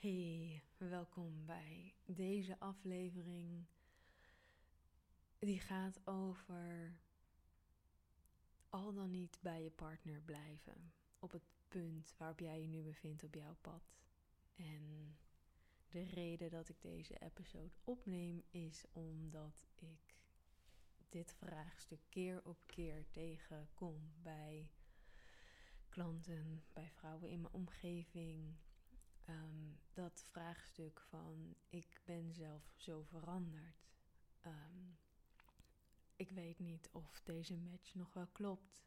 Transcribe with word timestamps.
Hey, 0.00 0.62
welkom 0.76 1.46
bij 1.46 1.94
deze 2.04 2.58
aflevering. 2.58 3.66
Die 5.38 5.60
gaat 5.60 6.06
over 6.06 7.00
al 8.70 8.92
dan 8.94 9.10
niet 9.10 9.38
bij 9.42 9.62
je 9.62 9.70
partner 9.70 10.20
blijven. 10.20 10.92
Op 11.18 11.30
het 11.30 11.42
punt 11.68 12.14
waarop 12.16 12.38
jij 12.38 12.60
je 12.60 12.66
nu 12.66 12.82
bevindt 12.82 13.22
op 13.22 13.34
jouw 13.34 13.56
pad. 13.60 13.82
En 14.56 15.16
de 15.88 16.02
reden 16.02 16.50
dat 16.50 16.68
ik 16.68 16.80
deze 16.80 17.18
episode 17.18 17.74
opneem 17.84 18.42
is 18.50 18.84
omdat 18.92 19.66
ik 19.74 20.14
dit 21.08 21.32
vraagstuk 21.32 22.00
keer 22.08 22.44
op 22.44 22.58
keer 22.66 23.04
tegenkom 23.10 24.12
bij 24.22 24.70
klanten, 25.88 26.64
bij 26.72 26.90
vrouwen 26.90 27.28
in 27.28 27.40
mijn 27.40 27.54
omgeving 27.54 28.56
Ehm, 29.28 29.72
dat 29.92 30.24
vraagstuk 30.30 31.00
van 31.00 31.54
ik 31.68 32.00
ben 32.04 32.32
zelf 32.32 32.74
zo 32.76 33.02
veranderd. 33.02 33.88
Ehm, 34.40 34.92
ik 36.16 36.30
weet 36.30 36.58
niet 36.58 36.88
of 36.92 37.20
deze 37.24 37.56
match 37.56 37.94
nog 37.94 38.12
wel 38.12 38.26
klopt. 38.26 38.84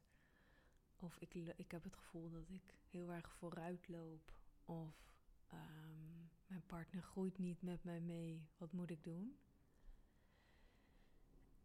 Of 0.96 1.18
ik, 1.20 1.34
ik 1.34 1.72
heb 1.72 1.84
het 1.84 1.96
gevoel 1.96 2.30
dat 2.30 2.50
ik 2.50 2.76
heel 2.90 3.12
erg 3.12 3.32
vooruit 3.32 3.88
loop. 3.88 4.34
Of 4.66 5.14
ehm, 5.48 6.26
mijn 6.48 6.66
partner 6.66 7.04
groeit 7.04 7.38
niet 7.38 7.62
met 7.62 7.84
mij 7.84 8.00
mee. 8.00 8.48
Wat 8.58 8.72
moet 8.72 8.90
ik 8.90 9.04
doen? 9.04 9.40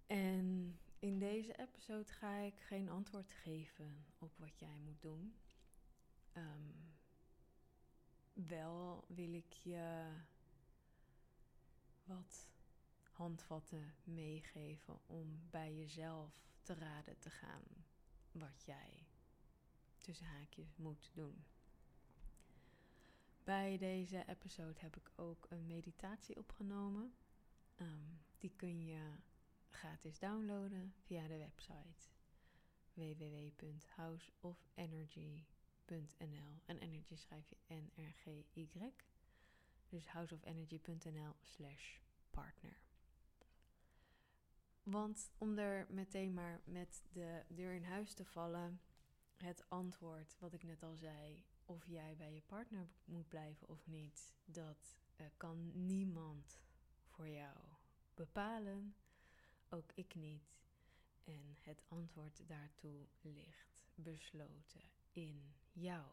En 0.07 0.79
in 0.99 1.19
deze 1.19 1.59
episode 1.59 2.13
ga 2.13 2.37
ik 2.37 2.61
geen 2.61 2.89
antwoord 2.89 3.33
geven 3.33 4.07
op 4.19 4.39
wat 4.39 4.59
jij 4.59 4.79
moet 4.79 5.03
doen. 5.03 5.37
Um, 6.33 6.96
wel 8.37 9.05
wil 9.07 9.33
ik 9.33 9.53
je 9.53 10.07
wat 12.05 12.51
handvatten 13.11 13.95
meegeven 14.05 14.99
om 15.07 15.41
bij 15.51 15.77
jezelf 15.77 16.31
te 16.63 16.75
raden 16.75 17.19
te 17.19 17.31
gaan 17.31 17.63
wat 18.33 18.63
jij 18.65 19.07
tussen 20.01 20.27
haakjes 20.27 20.77
moet 20.77 21.11
doen. 21.15 21.45
Bij 23.45 23.79
deze 23.79 24.25
episode 24.27 24.81
heb 24.81 24.97
ik 24.97 25.11
ook 25.15 25.47
een 25.49 25.67
meditatie 25.67 26.37
opgenomen. 26.37 27.15
Ehm, 27.75 28.15
die 28.39 28.53
kun 28.57 28.85
je 28.85 29.11
gratis 29.69 30.19
downloaden 30.19 30.95
via 31.05 31.27
de 31.27 31.37
website 31.37 32.09
www.houseofenergy.com 32.93 35.56
houseofenergy.nl. 35.87 36.61
En 36.67 36.79
energy 36.79 37.17
schrijf 37.17 37.49
je 37.49 37.57
N-R-G-Y. 37.67 38.93
Dus 39.89 40.07
houseofenergy.nl 40.07 41.35
slash 41.43 41.99
partner. 42.31 42.81
Want 44.83 45.31
om 45.39 45.59
er 45.59 45.87
meteen 45.89 46.35
maar 46.35 46.61
met 46.65 47.03
de 47.13 47.45
deur 47.49 47.73
in 47.73 47.85
huis 47.85 48.15
te 48.15 48.25
vallen, 48.25 48.81
het 49.37 49.65
antwoord 49.69 50.37
wat 50.39 50.53
ik 50.53 50.63
net 50.63 50.83
al 50.83 50.97
zei, 50.97 51.45
of 51.65 51.87
jij 51.87 52.17
bij 52.17 52.35
je 52.35 52.43
partner 52.47 52.89
moet 53.05 53.29
blijven 53.29 53.69
of 53.69 53.87
niet, 53.87 54.33
dat 54.45 54.97
uh, 55.17 55.27
kan 55.37 55.87
niemand 55.87 56.61
voor 57.05 57.29
jou 57.29 57.57
bepalen. 58.15 58.95
Ook 59.69 59.93
ik 59.95 60.15
niet. 60.15 60.55
En 61.25 61.57
het 61.61 61.83
antwoord 61.89 62.43
daartoe 62.49 63.07
ligt 63.21 63.87
besloten 63.95 64.83
in 65.13 65.55
jou. 65.77 66.05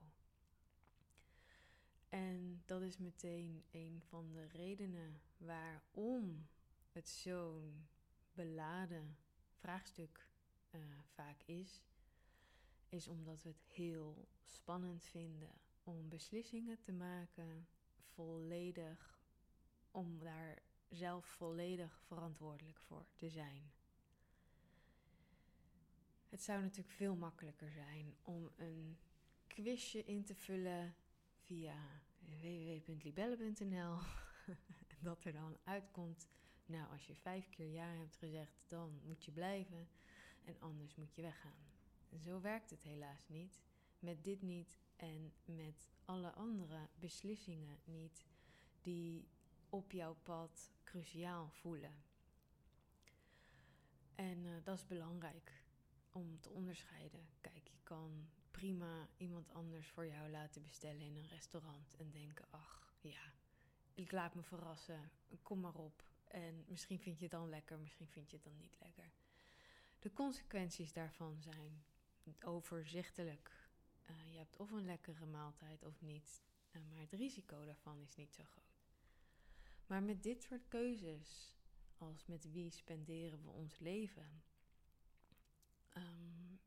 En 2.10 2.62
dat 2.66 2.82
is 2.82 2.98
meteen 2.98 3.64
een 3.72 4.02
van 4.08 4.32
de 4.32 4.48
redenen 4.48 5.22
waarom 5.38 6.48
het 6.92 7.10
zo'n 7.10 7.88
beladen 8.34 9.18
vraagstuk 9.54 10.30
uh, 10.72 10.82
vaak 11.14 11.42
is. 11.46 11.84
Is 12.90 13.08
omdat 13.08 13.42
we 13.44 13.50
het 13.50 13.64
heel 13.64 14.28
spannend 14.46 15.06
vinden 15.06 15.52
om 15.84 16.10
beslissingen 16.10 16.80
te 16.82 16.92
maken, 16.92 17.68
volledig, 17.98 19.22
om 19.92 20.20
daar 20.20 20.62
zelf 20.90 21.26
volledig 21.26 22.00
verantwoordelijk 22.00 22.80
voor 22.80 23.06
te 23.16 23.30
zijn. 23.30 23.72
Het 26.30 26.42
zou 26.42 26.62
natuurlijk 26.62 26.96
veel 26.96 27.16
makkelijker 27.16 27.72
zijn 27.72 28.16
om 28.22 28.52
een 28.56 28.98
quizje 29.54 30.04
in 30.04 30.24
te 30.24 30.36
vullen 30.36 30.96
via 31.38 31.76
www.libelle.nl. 32.20 33.98
en 34.88 34.98
dat 35.10 35.26
er 35.26 35.34
dan 35.34 35.58
uitkomt. 35.64 36.28
Nou, 36.66 36.92
als 36.92 37.08
je 37.08 37.16
vijf 37.16 37.50
keer 37.50 37.72
ja 37.72 37.88
hebt 37.88 38.16
gezegd, 38.16 38.64
dan 38.68 39.02
moet 39.04 39.26
je 39.26 39.32
blijven. 39.32 39.88
En 40.44 40.60
anders 40.60 40.96
moet 40.96 41.16
je 41.16 41.22
weggaan. 41.22 41.72
Zo 42.20 42.42
werkt 42.42 42.70
het 42.70 42.84
helaas 42.84 43.28
niet. 43.28 43.62
Met 44.00 44.24
dit 44.24 44.42
niet 44.42 44.80
en 44.96 45.34
met 45.46 45.90
alle 46.06 46.32
andere 46.32 46.90
beslissingen 46.96 47.80
niet 47.86 48.26
die 48.82 49.28
op 49.70 49.92
jouw 49.92 50.16
pad 50.24 50.72
cruciaal 50.84 51.50
voelen. 51.50 52.04
En 54.16 54.46
uh, 54.46 54.56
dat 54.64 54.78
is 54.78 54.88
belangrijk 54.88 55.66
om 56.12 56.40
te 56.40 56.50
onderscheiden. 56.50 57.28
Kijk, 57.42 57.68
je 57.68 57.80
kan 57.84 58.30
prima 58.54 59.08
iemand 59.18 59.54
anders 59.54 59.88
voor 59.88 60.08
jou 60.08 60.30
laten 60.30 60.64
bestellen 60.64 61.02
in 61.02 61.16
een 61.16 61.28
restaurant 61.28 61.96
en 61.96 62.12
denken: 62.12 62.46
ach 62.50 62.96
ja, 63.02 63.34
ik 63.94 64.12
laat 64.12 64.36
me 64.36 64.44
verrassen, 64.44 65.12
kom 65.42 65.60
maar 65.60 65.76
op. 65.76 66.04
En 66.28 66.66
misschien 66.68 67.00
vind 67.00 67.18
je 67.18 67.24
het 67.24 67.32
dan 67.32 67.50
lekker, 67.50 67.80
misschien 67.80 68.08
vind 68.08 68.30
je 68.30 68.36
het 68.36 68.46
dan 68.46 68.58
niet 68.58 68.76
lekker. 68.80 69.12
De 70.00 70.14
consequenties 70.14 70.94
daarvan 70.94 71.42
zijn 71.42 71.86
overzichtelijk. 72.44 73.52
Uh, 74.10 74.32
je 74.32 74.38
hebt 74.38 74.58
of 74.58 74.72
een 74.72 74.86
lekkere 74.86 75.26
maaltijd 75.26 75.84
of 75.84 76.02
niet, 76.02 76.44
uh, 76.72 76.82
maar 76.92 77.00
het 77.00 77.14
risico 77.14 77.66
daarvan 77.66 78.02
is 78.02 78.16
niet 78.16 78.34
zo 78.34 78.44
groot. 78.44 78.64
Maar 79.88 80.04
met 80.04 80.24
dit 80.24 80.44
soort 80.44 80.68
keuzes, 80.68 81.56
als 81.98 82.26
met 82.26 82.52
wie 82.52 82.70
spenderen 82.70 83.44
we 83.44 83.50
ons 83.50 83.80
leven, 83.80 84.44
um, 85.98 86.60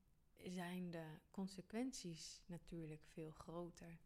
zijn 0.43 0.91
de 0.91 1.19
consequenties 1.31 2.41
natuurlijk 2.47 3.03
veel 3.05 3.31
groter. 3.31 3.99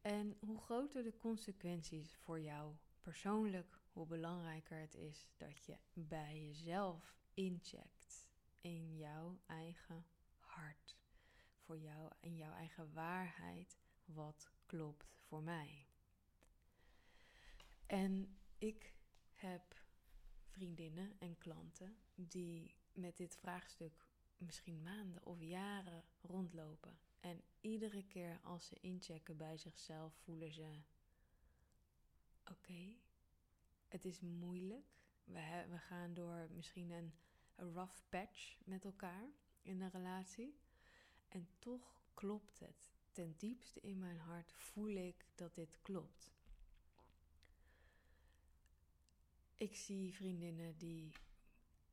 En 0.00 0.36
hoe 0.40 0.60
groter 0.60 1.02
de 1.02 1.16
consequenties 1.16 2.14
voor 2.14 2.40
jou 2.40 2.74
persoonlijk, 3.00 3.80
hoe 3.92 4.06
belangrijker 4.06 4.80
het 4.80 4.94
is 4.94 5.28
dat 5.36 5.64
je 5.64 5.76
bij 5.92 6.46
jezelf 6.46 7.16
incheckt 7.34 8.26
in 8.60 8.96
jouw 8.96 9.38
eigen 9.46 10.06
hart. 10.38 10.96
Voor 11.58 11.78
jou 11.78 12.10
in 12.20 12.36
jouw 12.36 12.52
eigen 12.52 12.92
waarheid, 12.92 13.78
wat 14.04 14.50
klopt 14.66 15.14
voor 15.18 15.42
mij. 15.42 15.86
En 17.86 18.38
ik 18.58 18.94
heb 19.32 19.84
vriendinnen 20.44 21.16
en 21.18 21.38
klanten 21.38 21.96
die 22.14 22.74
met 22.92 23.16
dit 23.16 23.36
vraagstuk 23.36 24.05
misschien 24.38 24.82
maanden 24.82 25.24
of 25.26 25.40
jaren 25.40 26.04
rondlopen. 26.20 26.98
En 27.20 27.42
iedere 27.60 28.04
keer 28.06 28.40
als 28.42 28.66
ze 28.66 28.80
inchecken 28.80 29.36
bij 29.36 29.56
zichzelf, 29.56 30.14
voelen 30.14 30.52
ze: 30.52 30.80
oké, 32.44 32.96
het 33.88 34.04
is 34.04 34.20
moeilijk. 34.20 34.94
We, 35.24 35.64
we 35.68 35.78
gaan 35.78 36.14
door 36.14 36.48
misschien 36.50 36.90
een, 36.90 37.14
een 37.54 37.72
rough 37.72 38.00
patch 38.08 38.56
met 38.64 38.84
elkaar 38.84 39.28
in 39.62 39.80
een 39.80 39.90
relatie. 39.90 40.58
En 41.28 41.48
toch 41.58 42.02
klopt 42.14 42.58
het. 42.58 42.90
Ten 43.12 43.34
diepste 43.36 43.80
in 43.80 43.98
mijn 43.98 44.18
hart 44.18 44.52
voel 44.52 44.90
ik 44.90 45.26
dat 45.34 45.54
dit 45.54 45.78
klopt. 45.82 46.30
Ik 49.54 49.76
zie 49.76 50.14
vriendinnen 50.14 50.78
die 50.78 51.12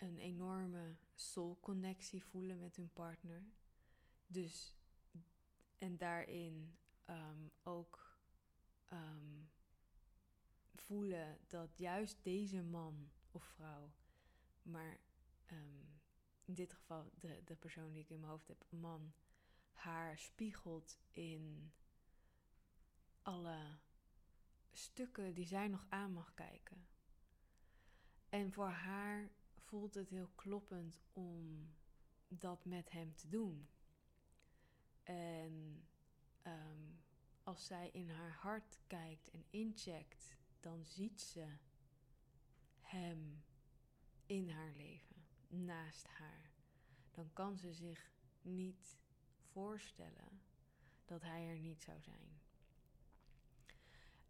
een 0.04 0.18
enorme 0.18 0.96
soul-connectie 1.16 2.24
voelen 2.24 2.60
met 2.60 2.76
hun 2.76 2.94
partner. 2.94 3.44
Dus, 4.28 4.76
en 5.78 5.98
daarin 5.98 6.78
um, 7.06 7.52
ook 7.64 8.18
um, 8.92 9.52
voelen 10.76 11.38
dat 11.48 11.78
juist 11.78 12.24
deze 12.24 12.64
man 12.64 13.12
of 13.32 13.44
vrouw, 13.44 13.94
maar 14.62 15.00
um, 15.52 16.02
in 16.46 16.54
dit 16.54 16.74
geval 16.74 17.12
de, 17.20 17.42
de 17.46 17.56
persoon 17.56 17.92
die 17.92 18.02
ik 18.02 18.10
in 18.10 18.20
mijn 18.20 18.32
hoofd 18.32 18.48
heb, 18.48 18.66
man, 18.70 19.14
haar 19.72 20.20
spiegelt 20.20 21.00
in 21.12 21.74
alle 23.22 23.80
stukken 24.72 25.34
die 25.34 25.46
zij 25.46 25.68
nog 25.68 25.86
aan 25.90 26.14
mag 26.14 26.34
kijken. 26.34 26.88
En 28.30 28.52
voor 28.52 28.70
haar 28.70 29.32
voelt 29.74 29.94
het 29.94 30.10
heel 30.10 30.30
kloppend 30.36 31.02
om 31.14 31.70
dat 32.28 32.66
met 32.66 32.92
hem 32.92 33.16
te 33.16 33.30
doen. 33.30 33.68
En 35.04 35.84
um, 36.44 37.00
als 37.44 37.66
zij 37.66 37.90
in 37.90 38.10
haar 38.10 38.32
hart 38.32 38.80
kijkt 38.88 39.30
en 39.30 39.46
incheckt, 39.50 40.38
dan 40.60 40.84
ziet 40.84 41.22
ze 41.22 41.48
hem 42.82 43.44
in 44.26 44.50
haar 44.50 44.72
leven, 44.72 45.26
naast 45.48 46.08
haar. 46.08 46.52
Dan 47.12 47.34
kan 47.34 47.58
ze 47.58 47.74
zich 47.74 48.12
niet 48.42 48.98
voorstellen 49.52 50.42
dat 51.06 51.22
hij 51.22 51.48
er 51.48 51.60
niet 51.60 51.82
zou 51.82 52.02
zijn. 52.02 52.42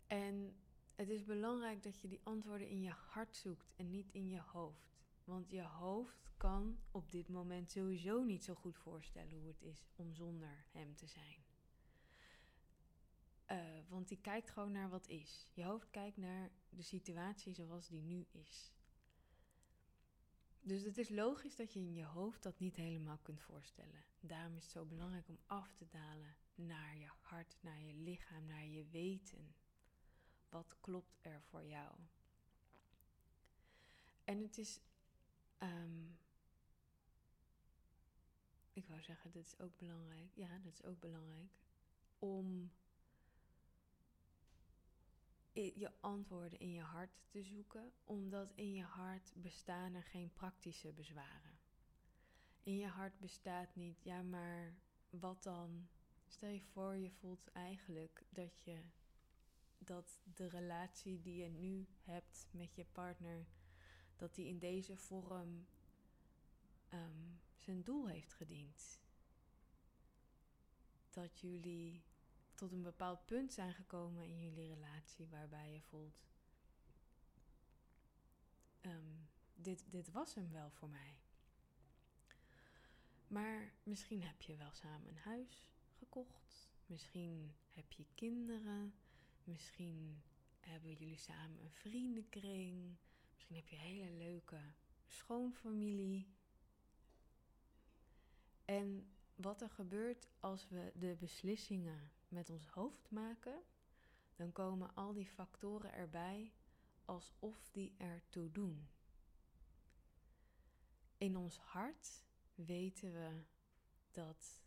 En 0.08 0.56
het 0.96 1.10
is 1.10 1.24
belangrijk 1.24 1.84
dat 1.84 2.02
je 2.02 2.08
die 2.08 2.22
antwoorden 2.24 2.70
in 2.70 2.82
je 2.82 2.94
hart 3.08 3.36
zoekt 3.36 3.74
en 3.76 3.90
niet 3.90 4.10
in 4.12 4.30
je 4.30 4.42
hoofd. 4.42 4.93
Want 5.24 5.50
je 5.50 5.62
hoofd 5.62 6.32
kan 6.38 6.80
op 6.92 7.12
dit 7.12 7.30
moment 7.30 7.72
sowieso 7.72 8.24
niet 8.24 8.44
zo 8.44 8.54
goed 8.54 8.78
voorstellen 8.78 9.40
hoe 9.40 9.48
het 9.48 9.62
is 9.62 9.86
om 9.96 10.14
zonder 10.14 10.66
hem 10.72 10.96
te 10.96 11.08
zijn. 11.08 11.44
Uh, 13.52 13.80
want 13.90 14.08
die 14.08 14.22
kijkt 14.22 14.50
gewoon 14.50 14.72
naar 14.72 14.90
wat 14.90 15.08
is. 15.08 15.48
Je 15.54 15.64
hoofd 15.64 15.90
kijkt 15.90 16.18
naar 16.18 16.52
de 16.70 16.82
situatie 16.82 17.54
zoals 17.54 17.88
die 17.88 18.02
nu 18.02 18.28
is. 18.32 18.72
Dus 20.62 20.84
het 20.84 20.98
is 20.98 21.10
logisch 21.10 21.56
dat 21.56 21.74
je 21.74 21.80
in 21.80 21.94
je 21.94 22.06
hoofd 22.06 22.44
dat 22.44 22.60
niet 22.60 22.76
helemaal 22.76 23.18
kunt 23.18 23.42
voorstellen. 23.42 24.04
Daarom 24.20 24.56
is 24.56 24.64
het 24.64 24.72
zo 24.72 24.86
belangrijk 24.86 25.28
om 25.28 25.40
af 25.46 25.74
te 25.74 25.88
dalen 25.88 26.36
naar 26.56 26.98
je 26.98 27.10
hart, 27.20 27.58
naar 27.62 27.82
je 27.82 27.94
lichaam, 27.94 28.46
naar 28.46 28.66
je 28.66 28.86
weten. 28.86 29.56
Wat 30.50 30.76
klopt 30.82 31.18
er 31.22 31.42
voor 31.42 31.66
jou? 31.66 31.96
En 34.24 34.42
het 34.42 34.58
is. 34.58 34.82
Um, 35.60 36.18
ik 38.74 38.88
wou 38.88 39.02
zeggen, 39.02 39.32
dat 39.32 39.44
is 39.44 39.60
ook 39.60 39.78
belangrijk. 39.78 40.30
Ja, 40.34 40.58
dat 40.64 40.74
is 40.74 40.84
ook 40.84 41.00
belangrijk. 41.00 41.52
Om 42.20 42.72
je 45.54 45.92
antwoorden 46.00 46.60
in 46.60 46.72
je 46.72 46.82
hart 46.82 47.22
te 47.28 47.44
zoeken, 47.44 47.92
omdat 48.04 48.52
in 48.56 48.74
je 48.74 48.84
hart 48.84 49.34
bestaan 49.36 49.94
er 49.94 50.04
geen 50.04 50.34
praktische 50.34 50.92
bezwaren. 50.92 51.60
In 52.64 52.78
je 52.78 52.88
hart 52.88 53.20
bestaat 53.20 53.76
niet, 53.76 54.04
ja, 54.04 54.22
maar 54.22 54.74
wat 55.10 55.44
dan? 55.44 55.88
Stel 56.28 56.50
je 56.50 56.62
voor, 56.62 56.96
je 56.96 57.12
voelt 57.12 57.52
eigenlijk 57.52 58.24
dat 58.30 58.64
je 58.64 58.82
dat 59.78 60.20
de 60.24 60.48
relatie 60.48 61.22
die 61.22 61.36
je 61.36 61.50
nu 61.50 61.88
hebt 62.04 62.48
met 62.52 62.76
je 62.76 62.86
partner, 62.92 63.46
dat 64.24 64.36
die 64.36 64.48
in 64.48 64.60
deze 64.60 64.98
vorm 64.98 65.66
ehm, 66.90 67.22
zijn 67.58 67.84
doel 67.84 68.08
heeft 68.08 68.34
gediend. 68.34 69.00
Dat 71.10 71.40
jullie 71.40 72.04
tot 72.56 72.72
een 72.72 72.82
bepaald 72.82 73.26
punt 73.26 73.54
zijn 73.54 73.74
gekomen 73.74 74.24
in 74.24 74.40
jullie 74.40 74.74
relatie 74.74 75.28
waarbij 75.28 75.74
je 75.74 75.82
voelt, 75.82 76.26
ehm, 78.82 79.16
dit, 79.54 79.84
dit 79.92 80.12
was 80.12 80.36
hem 80.36 80.52
wel 80.52 80.70
voor 80.72 80.90
mij. 80.90 81.18
Maar 83.28 83.74
misschien 83.84 84.24
heb 84.24 84.42
je 84.42 84.56
wel 84.56 84.72
samen 84.74 85.08
een 85.10 85.18
huis 85.18 85.70
gekocht. 85.98 86.70
Misschien 86.86 87.56
heb 87.72 87.92
je 87.92 88.06
kinderen. 88.16 88.94
Misschien 89.44 90.22
hebben 90.60 90.94
jullie 90.94 91.18
samen 91.18 91.62
een 91.62 91.72
vriendenkring. 91.72 92.98
Misschien 93.48 93.56
heb 93.56 93.68
je 93.68 93.76
een 93.76 93.82
hele 93.82 94.18
leuke 94.18 94.62
schoonfamilie. 95.08 96.28
En 98.66 99.08
wat 99.36 99.62
er 99.62 99.70
gebeurt 99.70 100.28
als 100.40 100.68
we 100.70 100.92
de 100.96 101.16
beslissingen 101.20 102.12
met 102.28 102.50
ons 102.50 102.68
hoofd 102.68 103.12
maken, 103.12 103.64
dan 104.36 104.52
komen 104.52 104.96
al 104.96 105.14
die 105.14 105.28
factoren 105.28 105.94
erbij 105.94 106.54
alsof 107.06 107.70
die 107.72 107.94
ertoe 107.98 108.52
doen. 108.52 108.88
In 111.18 111.38
ons 111.38 111.58
hart 111.58 112.24
weten 112.56 113.12
we 113.12 113.44
dat 114.12 114.62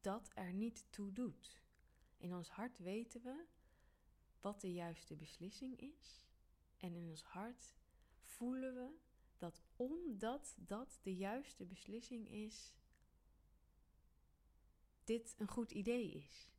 dat 0.00 0.30
er 0.34 0.52
niet 0.52 0.84
toe 0.90 1.12
doet. 1.12 1.62
In 2.16 2.34
ons 2.34 2.48
hart 2.50 2.78
weten 2.78 3.22
we 3.22 3.44
wat 4.40 4.60
de 4.60 4.72
juiste 4.72 5.16
beslissing 5.16 5.80
is. 5.80 6.25
En 6.76 6.94
in 6.94 7.08
ons 7.08 7.22
hart 7.22 7.74
voelen 8.22 8.74
we 8.74 8.98
dat 9.36 9.62
omdat 9.76 10.54
dat 10.58 10.98
de 11.02 11.16
juiste 11.16 11.64
beslissing 11.64 12.28
is, 12.28 12.74
dit 15.04 15.34
een 15.38 15.48
goed 15.48 15.70
idee 15.70 16.10
is. 16.10 16.50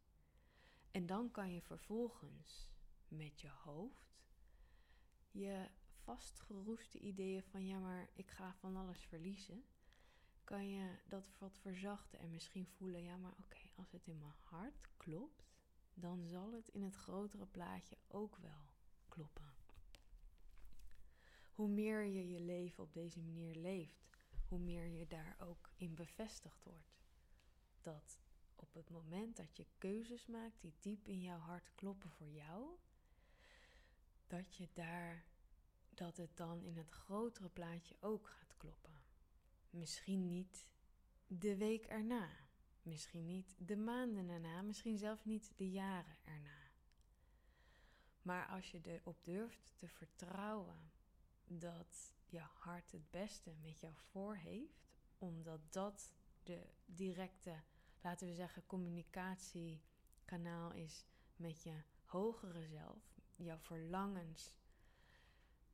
En 0.91 1.05
dan 1.05 1.31
kan 1.31 1.53
je 1.53 1.61
vervolgens 1.61 2.69
met 3.07 3.41
je 3.41 3.49
hoofd 3.49 4.07
je 5.37 5.69
vastgeroeste 6.03 6.99
ideeën 6.99 7.43
van 7.43 7.65
ja, 7.65 7.79
maar 7.79 8.09
ik 8.13 8.29
ga 8.29 8.53
van 8.53 8.75
alles 8.75 8.99
verliezen, 8.99 9.63
kan 10.43 10.69
je 10.69 10.99
dat 11.05 11.31
wat 11.37 11.57
verzachten 11.57 12.19
en 12.19 12.31
misschien 12.31 12.67
voelen, 12.67 13.03
ja, 13.03 13.17
maar 13.17 13.31
oké, 13.31 13.59
als 13.75 13.91
het 13.91 14.07
in 14.07 14.19
mijn 14.19 14.35
hart 14.43 14.87
klopt, 14.97 15.43
dan 15.93 16.27
zal 16.27 16.51
het 16.51 16.67
in 16.67 16.83
het 16.83 16.95
grotere 16.95 17.45
plaatje 17.45 17.97
ook 18.07 18.35
wel 18.37 18.71
kloppen. 19.07 19.46
Hoe 21.57 21.67
meer 21.67 22.03
je 22.03 22.29
je 22.29 22.39
leven 22.39 22.83
op 22.83 22.93
deze 22.93 23.19
manier 23.19 23.55
leeft, 23.55 24.07
hoe 24.47 24.59
meer 24.59 24.85
je 24.85 25.07
daar 25.07 25.35
ook 25.39 25.69
in 25.75 25.95
bevestigd 25.95 26.63
wordt. 26.63 26.99
Dat 27.81 28.19
op 28.55 28.73
het 28.73 28.89
moment 28.89 29.35
dat 29.35 29.57
je 29.57 29.65
keuzes 29.77 30.25
maakt 30.25 30.61
die 30.61 30.73
diep 30.79 31.07
in 31.07 31.21
jouw 31.21 31.39
hart 31.39 31.71
kloppen 31.75 32.11
voor 32.11 32.29
jou, 32.29 32.77
dat 34.27 34.55
je 34.55 34.69
daar, 34.73 35.25
dat 35.89 36.17
het 36.17 36.37
dan 36.37 36.63
in 36.63 36.77
het 36.77 36.89
grotere 36.89 37.49
plaatje 37.49 37.95
ook 37.99 38.27
gaat 38.27 38.57
kloppen. 38.57 39.01
Misschien 39.69 40.27
niet 40.27 40.67
de 41.27 41.57
week 41.57 41.85
erna, 41.85 42.29
misschien 42.81 43.25
niet 43.25 43.55
de 43.57 43.77
maanden 43.77 44.29
erna, 44.29 44.61
misschien 44.61 44.97
zelfs 44.97 45.25
niet 45.25 45.51
de 45.55 45.69
jaren 45.69 46.17
erna. 46.23 46.71
Maar 48.21 48.47
als 48.47 48.71
je 48.71 48.79
erop 48.83 49.23
durft 49.23 49.73
te 49.75 49.87
vertrouwen 49.87 50.95
dat 51.47 52.13
je 52.25 52.39
hart 52.39 52.91
het 52.91 53.09
beste 53.09 53.53
met 53.61 53.79
jou 53.79 53.93
voor 53.95 54.35
heeft, 54.35 54.89
omdat 55.17 55.73
dat 55.73 56.13
de 56.43 56.67
directe 56.85 57.63
laten 58.01 58.27
we 58.27 58.33
zeggen, 58.33 58.65
communicatiekanaal 58.65 60.73
is 60.73 61.05
met 61.35 61.63
je 61.63 61.81
hogere 62.05 62.65
zelf, 62.65 63.19
jouw 63.35 63.57
verlangens 63.57 64.59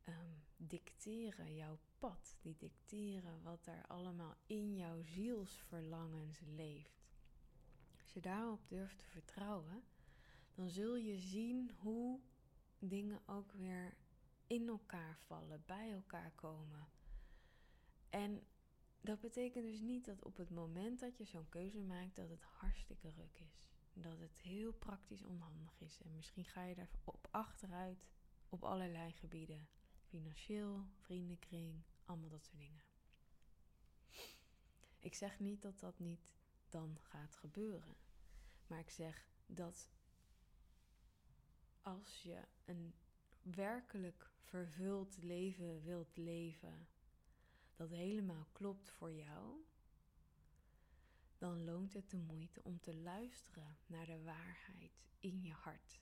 um, 0.06 0.44
dicteren, 0.58 1.56
jouw 1.56 1.80
pad, 2.00 2.36
die 2.42 2.56
dicteren 2.58 3.42
wat 3.42 3.66
er 3.66 3.86
allemaal 3.88 4.36
in 4.46 4.76
jouw 4.76 5.02
zielsverlangens 5.02 6.40
leeft. 6.40 7.02
Als 8.00 8.14
je 8.14 8.22
daarop 8.22 8.68
durft 8.68 8.98
te 8.98 9.06
vertrouwen, 9.06 9.84
dan 10.56 10.70
zul 10.70 10.96
je 10.96 11.18
zien 11.18 11.72
hoe 11.78 12.20
dingen 12.80 13.22
ook 13.26 13.52
weer 13.52 13.98
in 14.48 14.68
elkaar 14.68 15.18
vallen, 15.26 15.64
bij 15.66 15.92
elkaar 15.92 16.32
komen. 16.32 16.88
En 18.10 18.44
dat 19.02 19.20
betekent 19.20 19.66
dus 19.66 19.80
niet 19.80 20.06
dat 20.06 20.24
op 20.24 20.38
het 20.38 20.50
moment 20.50 21.00
dat 21.00 21.18
je 21.18 21.26
zo'n 21.26 21.50
keuze 21.50 21.82
maakt, 21.82 22.16
dat 22.16 22.30
het 22.30 22.44
hartstikke 22.44 23.10
ruk 23.10 23.40
is. 23.40 23.72
Dat 23.94 24.20
het 24.20 24.42
heel 24.42 24.74
praktisch 24.74 25.24
onhandig 25.24 25.82
is. 25.82 26.02
En 26.02 26.16
misschien 26.16 26.46
ga 26.46 26.64
je 26.64 26.76
daar 26.76 26.90
op 27.04 27.28
achteruit 27.32 28.06
op 28.50 28.64
allerlei 28.64 29.12
gebieden. 29.12 29.68
Financieel, 30.08 30.86
vriendenkring, 31.00 31.84
allemaal 32.06 32.30
dat 32.30 32.46
soort 32.46 32.60
dingen. 32.60 32.84
Ik 35.00 35.16
zeg 35.16 35.40
niet 35.40 35.62
dat 35.62 35.80
dat 35.80 36.00
niet 36.00 36.32
dan 36.70 36.98
gaat 37.02 37.36
gebeuren. 37.36 37.96
Maar 38.68 38.80
ik 38.80 38.90
zeg 38.90 39.28
dat 39.46 39.90
als 41.82 42.22
je 42.24 42.42
een 42.66 42.94
werkelijk 43.42 44.33
vervuld 44.44 45.24
leven 45.24 45.84
wilt 45.84 46.18
leven, 46.18 46.88
dat 47.76 47.90
helemaal 47.90 48.48
klopt 48.52 48.90
voor 48.90 49.12
jou, 49.12 49.64
dan 51.38 51.64
loont 51.64 51.94
het 51.94 52.10
de 52.10 52.18
moeite 52.18 52.64
om 52.64 52.80
te 52.80 52.96
luisteren 52.96 53.78
naar 53.86 54.06
de 54.06 54.24
waarheid 54.24 55.04
in 55.20 55.42
je 55.42 55.52
hart. 55.54 56.02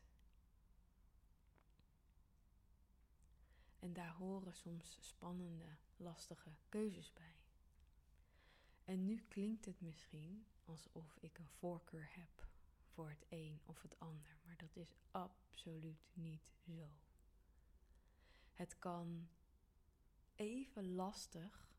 En 3.80 3.94
daar 3.94 4.14
horen 4.14 4.54
soms 4.54 4.98
spannende, 5.00 5.78
lastige 5.98 6.52
keuzes 6.70 7.14
bij. 7.14 7.36
En 8.84 9.06
nu 9.06 9.26
klinkt 9.28 9.66
het 9.66 9.82
misschien 9.82 10.46
alsof 10.66 11.18
ik 11.20 11.38
een 11.38 11.50
voorkeur 11.50 12.10
heb 12.12 12.48
voor 12.88 13.10
het 13.10 13.26
een 13.30 13.62
of 13.66 13.82
het 13.82 14.00
ander, 14.00 14.38
maar 14.46 14.58
dat 14.58 14.76
is 14.76 14.96
absoluut 15.12 16.10
niet 16.14 16.52
zo. 16.66 16.90
Het 18.54 18.80
kan 18.80 19.30
even 20.36 20.94
lastig 20.94 21.76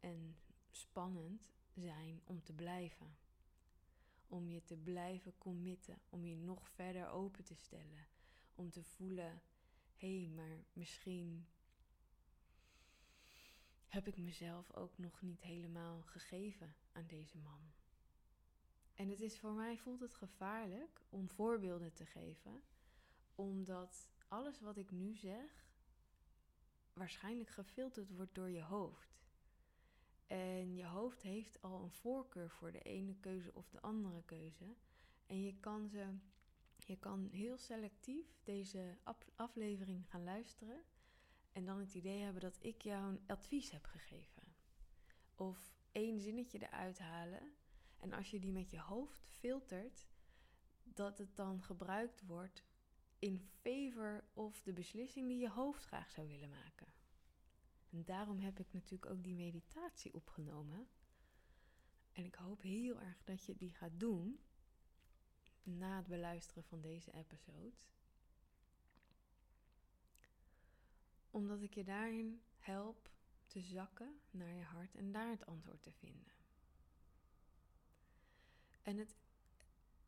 en 0.00 0.36
spannend 0.70 1.52
zijn 1.74 2.20
om 2.24 2.42
te 2.42 2.52
blijven. 2.52 3.18
om 4.30 4.48
je 4.48 4.64
te 4.64 4.76
blijven 4.76 5.38
committen, 5.38 5.98
om 6.08 6.24
je 6.26 6.36
nog 6.36 6.68
verder 6.68 7.08
open 7.08 7.44
te 7.44 7.54
stellen, 7.54 8.06
om 8.54 8.70
te 8.70 8.84
voelen, 8.84 9.42
hé, 9.96 10.18
hey, 10.20 10.28
maar 10.28 10.64
misschien 10.72 11.48
heb 13.86 14.06
ik 14.06 14.16
mezelf 14.16 14.72
ook 14.72 14.98
nog 14.98 15.22
niet 15.22 15.40
helemaal 15.40 16.02
gegeven 16.02 16.74
aan 16.92 17.06
deze 17.06 17.38
man. 17.38 17.72
En 18.94 19.08
het 19.08 19.20
is 19.20 19.38
voor 19.38 19.52
mij 19.52 19.78
voelt 19.78 20.00
het 20.00 20.14
gevaarlijk 20.14 21.00
om 21.08 21.30
voorbeelden 21.30 21.92
te 21.92 22.06
geven, 22.06 22.62
omdat 23.34 24.08
alles 24.28 24.60
wat 24.60 24.76
ik 24.76 24.90
nu 24.90 25.16
zeg 25.16 25.69
waarschijnlijk 27.00 27.50
gefilterd 27.50 28.10
wordt 28.10 28.34
door 28.34 28.50
je 28.50 28.62
hoofd. 28.62 29.20
En 30.26 30.74
je 30.74 30.86
hoofd 30.86 31.22
heeft 31.22 31.62
al 31.62 31.82
een 31.82 31.90
voorkeur 31.90 32.50
voor 32.50 32.72
de 32.72 32.82
ene 32.82 33.14
keuze 33.14 33.54
of 33.54 33.70
de 33.70 33.80
andere 33.80 34.22
keuze. 34.24 34.74
En 35.26 35.42
je 35.42 35.54
kan 35.60 35.88
ze 35.88 36.14
je 36.86 36.98
kan 36.98 37.28
heel 37.30 37.58
selectief 37.58 38.40
deze 38.44 38.98
aflevering 39.34 40.10
gaan 40.10 40.24
luisteren 40.24 40.82
en 41.52 41.64
dan 41.64 41.78
het 41.78 41.94
idee 41.94 42.20
hebben 42.20 42.42
dat 42.42 42.58
ik 42.60 42.82
jou 42.82 43.08
een 43.08 43.22
advies 43.26 43.70
heb 43.70 43.84
gegeven. 43.84 44.42
Of 45.34 45.74
één 45.92 46.20
zinnetje 46.20 46.58
eruit 46.58 46.98
halen 46.98 47.52
en 47.96 48.12
als 48.12 48.30
je 48.30 48.40
die 48.40 48.52
met 48.52 48.70
je 48.70 48.80
hoofd 48.80 49.28
filtert, 49.38 50.08
dat 50.82 51.18
het 51.18 51.36
dan 51.36 51.62
gebruikt 51.62 52.22
wordt 52.26 52.64
in 53.20 53.40
favor 53.60 54.24
of 54.32 54.62
de 54.62 54.72
beslissing 54.72 55.28
die 55.28 55.38
je 55.38 55.50
hoofd 55.50 55.84
graag 55.84 56.10
zou 56.10 56.28
willen 56.28 56.48
maken. 56.48 56.86
En 57.90 58.04
daarom 58.04 58.38
heb 58.38 58.58
ik 58.58 58.72
natuurlijk 58.72 59.10
ook 59.12 59.22
die 59.22 59.34
meditatie 59.34 60.14
opgenomen. 60.14 60.88
En 62.12 62.24
ik 62.24 62.34
hoop 62.34 62.62
heel 62.62 63.00
erg 63.00 63.24
dat 63.24 63.44
je 63.44 63.56
die 63.56 63.74
gaat 63.74 64.00
doen 64.00 64.40
na 65.62 65.96
het 65.96 66.06
beluisteren 66.06 66.64
van 66.64 66.80
deze 66.80 67.12
episode. 67.12 67.76
Omdat 71.30 71.62
ik 71.62 71.74
je 71.74 71.84
daarin 71.84 72.42
help 72.58 73.10
te 73.46 73.60
zakken 73.60 74.20
naar 74.30 74.54
je 74.54 74.64
hart 74.64 74.94
en 74.94 75.12
daar 75.12 75.30
het 75.30 75.46
antwoord 75.46 75.82
te 75.82 75.92
vinden. 75.92 76.32
En 78.82 78.98
het, 78.98 79.16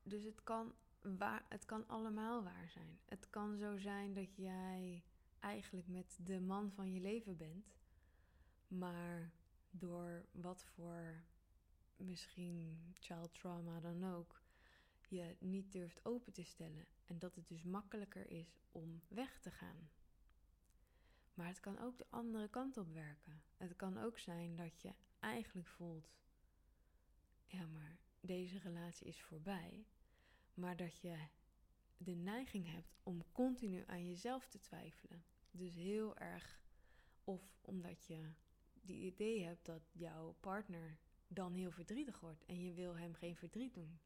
dus 0.02 0.22
het 0.22 0.42
kan, 0.42 0.74
waar, 1.02 1.44
het 1.48 1.64
kan 1.64 1.88
allemaal 1.88 2.42
waar 2.42 2.68
zijn. 2.68 2.98
Het 3.04 3.30
kan 3.30 3.56
zo 3.56 3.78
zijn 3.78 4.14
dat 4.14 4.36
jij 4.36 5.04
eigenlijk 5.38 5.88
met 5.88 6.18
de 6.22 6.40
man 6.40 6.72
van 6.72 6.92
je 6.92 7.00
leven 7.00 7.36
bent, 7.36 7.76
maar 8.68 9.32
door 9.70 10.24
wat 10.30 10.64
voor 10.64 11.22
misschien 11.96 12.94
child 12.98 13.34
trauma 13.34 13.80
dan 13.80 14.04
ook, 14.04 14.42
je 15.08 15.36
niet 15.38 15.72
durft 15.72 16.04
open 16.04 16.32
te 16.32 16.44
stellen 16.44 16.86
en 17.04 17.18
dat 17.18 17.34
het 17.34 17.48
dus 17.48 17.62
makkelijker 17.62 18.30
is 18.30 18.62
om 18.70 19.02
weg 19.08 19.40
te 19.40 19.50
gaan. 19.50 19.90
Maar 21.34 21.46
het 21.46 21.60
kan 21.60 21.78
ook 21.78 21.98
de 21.98 22.06
andere 22.10 22.48
kant 22.48 22.76
op 22.76 22.92
werken. 22.92 23.42
Het 23.56 23.76
kan 23.76 23.98
ook 23.98 24.18
zijn 24.18 24.56
dat 24.56 24.80
je 24.80 24.92
eigenlijk 25.20 25.68
voelt: 25.68 26.12
ja, 27.46 27.66
maar 27.66 27.98
deze 28.20 28.58
relatie 28.58 29.06
is 29.06 29.22
voorbij, 29.22 29.86
maar 30.54 30.76
dat 30.76 31.00
je 31.00 31.16
de 31.96 32.14
neiging 32.14 32.70
hebt 32.70 32.98
om 33.02 33.32
continu 33.32 33.84
aan 33.86 34.06
jezelf 34.06 34.46
te 34.46 34.60
twijfelen. 34.60 35.24
Dus 35.50 35.74
heel 35.74 36.16
erg, 36.16 36.60
of 37.24 37.58
omdat 37.60 38.06
je 38.06 38.32
die 38.72 39.06
idee 39.06 39.44
hebt 39.44 39.64
dat 39.66 39.90
jouw 39.92 40.36
partner 40.40 40.98
dan 41.28 41.54
heel 41.54 41.70
verdrietig 41.70 42.20
wordt 42.20 42.44
en 42.44 42.62
je 42.62 42.72
wil 42.72 42.96
hem 42.96 43.14
geen 43.14 43.36
verdriet 43.36 43.74
doen. 43.74 44.00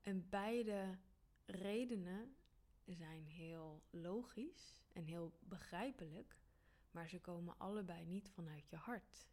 En 0.00 0.28
beide 0.28 0.98
redenen 1.46 2.36
zijn 2.84 3.26
heel 3.26 3.82
logisch 3.90 4.82
en 4.92 5.04
heel 5.04 5.32
begrijpelijk, 5.40 6.36
maar 6.90 7.08
ze 7.08 7.20
komen 7.20 7.58
allebei 7.58 8.04
niet 8.04 8.30
vanuit 8.30 8.68
je 8.68 8.76
hart. 8.76 9.28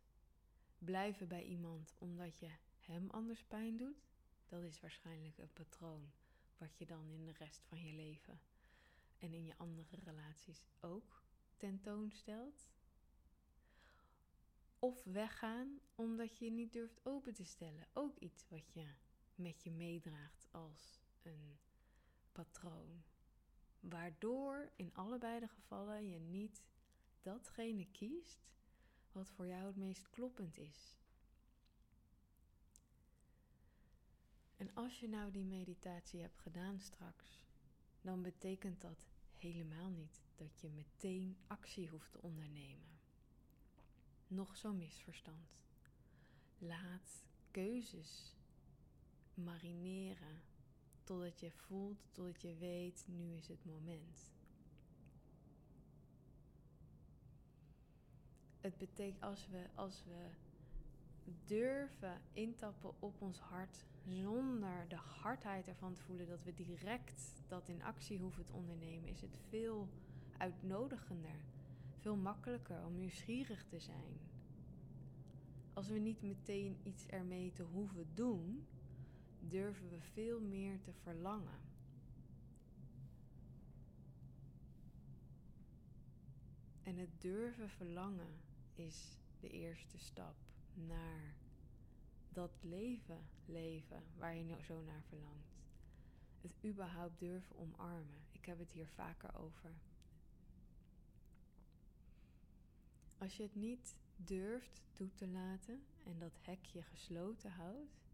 Blijven 0.78 1.28
bij 1.28 1.44
iemand 1.44 1.96
omdat 1.98 2.40
je 2.40 2.50
hem 2.80 3.10
anders 3.10 3.44
pijn 3.44 3.78
doet, 3.78 4.07
dat 4.48 4.64
is 4.64 4.80
waarschijnlijk 4.80 5.38
een 5.38 5.54
patroon 5.54 6.12
wat 6.58 6.78
je 6.78 6.86
dan 6.86 7.10
in 7.10 7.26
de 7.26 7.32
rest 7.32 7.66
van 7.66 7.84
je 7.84 7.94
leven 7.94 8.40
en 9.18 9.34
in 9.34 9.46
je 9.46 9.58
andere 9.58 9.96
relaties 10.04 10.66
ook 10.80 11.24
tentoonstelt. 11.58 12.70
Of 14.80 15.04
weggaan 15.04 15.80
omdat 15.96 16.38
je 16.38 16.52
niet 16.52 16.74
durft 16.74 17.06
open 17.06 17.34
te 17.34 17.44
stellen. 17.44 17.88
Ook 17.94 18.18
iets 18.18 18.48
wat 18.50 18.74
je 18.74 18.88
met 19.36 19.64
je 19.64 19.72
meedraagt 19.72 20.48
als 20.52 21.02
een 21.22 21.58
patroon. 22.32 23.04
Waardoor 23.80 24.72
in 24.76 24.94
allebei 24.94 25.40
de 25.40 25.48
gevallen 25.48 26.10
je 26.10 26.20
niet 26.20 26.64
datgene 27.22 27.88
kiest 27.92 28.48
wat 29.12 29.30
voor 29.30 29.48
jou 29.48 29.66
het 29.66 29.76
meest 29.76 30.10
kloppend 30.10 30.58
is. 30.58 30.98
En 34.58 34.74
als 34.74 35.00
je 35.00 35.10
nou 35.10 35.32
die 35.32 35.46
meditatie 35.46 36.22
hebt 36.22 36.40
gedaan 36.40 36.80
straks, 36.80 37.42
dan 38.02 38.22
betekent 38.22 38.82
dat 38.82 39.08
helemaal 39.38 39.90
niet 39.90 40.22
dat 40.36 40.62
je 40.62 40.70
meteen 40.70 41.38
actie 41.48 41.90
hoeft 41.90 42.12
te 42.12 42.22
ondernemen. 42.22 43.00
Nog 44.28 44.56
zo'n 44.56 44.78
misverstand. 44.78 45.62
Laat 46.58 47.26
keuzes 47.52 48.36
marineren 49.34 50.42
totdat 51.04 51.40
je 51.40 51.52
voelt, 51.52 52.00
totdat 52.12 52.42
je 52.42 52.56
weet, 52.56 53.06
nu 53.08 53.36
is 53.36 53.48
het 53.48 53.66
moment. 53.66 54.32
Het 58.62 58.78
betekent 58.78 59.22
als 59.22 59.48
we, 59.48 59.70
als 59.76 60.04
we 60.04 60.30
durven 61.46 62.22
intappen 62.34 63.02
op 63.02 63.22
ons 63.22 63.40
hart 63.40 63.86
zonder 64.10 64.88
de 64.88 64.96
hardheid 64.96 65.68
ervan 65.68 65.94
te 65.94 66.02
voelen 66.02 66.28
dat 66.28 66.44
we 66.44 66.54
direct 66.54 67.44
dat 67.48 67.68
in 67.68 67.84
actie 67.84 68.20
hoeven 68.20 68.46
te 68.46 68.54
ondernemen, 68.54 69.10
is 69.10 69.22
het 69.22 69.38
veel 69.50 69.90
uitnodigender, 70.38 71.40
veel 71.98 72.16
makkelijker 72.16 72.86
om 72.86 72.98
nieuwsgierig 72.98 73.66
te 73.66 73.80
zijn. 73.80 74.20
Als 75.74 75.90
we 75.90 75.98
niet 75.98 76.22
meteen 76.22 76.78
iets 76.84 77.06
ermee 77.06 77.52
te 77.52 77.64
hoeven 77.64 78.08
doen, 78.14 78.68
durven 79.40 79.90
we 79.90 80.02
veel 80.02 80.40
meer 80.42 80.82
te 80.82 80.94
verlangen. 80.94 81.60
En 86.84 86.98
het 86.98 87.22
durven 87.22 87.70
verlangen 87.70 88.40
is 88.76 89.20
de 89.40 89.50
eerste 89.50 89.98
stap 89.98 90.36
naar 90.74 91.37
dat 92.38 92.58
leven 92.62 93.28
leven 93.46 94.04
waar 94.18 94.36
je 94.36 94.44
nou 94.44 94.64
zo 94.64 94.82
naar 94.82 95.04
verlangt. 95.04 95.56
Het 96.42 96.56
überhaupt 96.66 97.20
durven 97.20 97.56
omarmen. 97.56 98.22
Ik 98.32 98.46
heb 98.46 98.60
het 98.60 98.72
hier 98.72 98.88
vaker 98.88 99.36
over. 99.36 99.72
Als 103.18 103.38
je 103.38 103.44
het 103.44 103.56
niet 103.56 103.96
durft 104.16 104.82
toe 104.94 105.14
te 105.14 105.28
laten 105.28 105.84
en 106.04 106.20
dat 106.20 106.38
hekje 106.42 106.82
gesloten 106.82 107.52
houdt, 107.52 108.06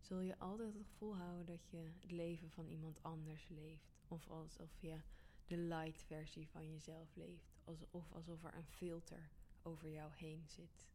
zul 0.00 0.20
je 0.20 0.38
altijd 0.38 0.74
het 0.74 0.86
gevoel 0.86 1.16
houden 1.16 1.46
dat 1.46 1.68
je 1.70 1.90
het 2.00 2.10
leven 2.10 2.50
van 2.50 2.66
iemand 2.66 3.02
anders 3.02 3.48
leeft. 3.48 3.98
Of 4.08 4.28
alsof 4.28 4.80
je 4.80 5.00
de 5.46 5.56
light 5.56 6.02
versie 6.02 6.48
van 6.48 6.70
jezelf 6.70 7.14
leeft. 7.14 7.58
Of 7.64 8.12
alsof 8.12 8.44
er 8.44 8.54
een 8.54 8.66
filter 8.66 9.30
over 9.62 9.90
jou 9.90 10.12
heen 10.14 10.44
zit. 10.46 10.86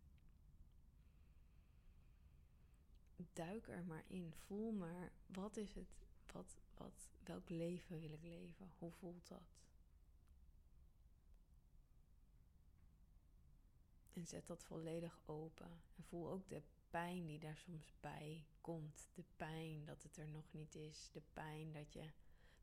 Duik 3.33 3.67
er 3.67 3.83
maar 3.83 4.03
in. 4.07 4.33
Voel 4.33 4.71
maar, 4.71 5.11
wat 5.25 5.57
is 5.57 5.73
het? 5.73 6.07
Wat, 6.31 6.57
wat, 6.77 7.09
welk 7.23 7.49
leven 7.49 7.99
wil 7.99 8.11
ik 8.11 8.23
leven? 8.23 8.71
Hoe 8.77 8.91
voelt 8.91 9.27
dat? 9.27 9.61
En 14.13 14.27
zet 14.27 14.47
dat 14.47 14.63
volledig 14.63 15.19
open. 15.25 15.81
En 15.95 16.03
voel 16.03 16.29
ook 16.29 16.49
de 16.49 16.61
pijn 16.89 17.25
die 17.25 17.39
daar 17.39 17.57
soms 17.57 17.93
bij 17.99 18.45
komt. 18.61 19.09
De 19.13 19.23
pijn 19.35 19.85
dat 19.85 20.03
het 20.03 20.17
er 20.17 20.27
nog 20.27 20.51
niet 20.51 20.75
is. 20.75 21.09
De 21.11 21.21
pijn 21.33 21.71
dat 21.71 21.93
je 21.93 22.11